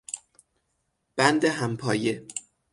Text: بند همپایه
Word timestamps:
بند 1.17 1.45
همپایه 1.45 2.27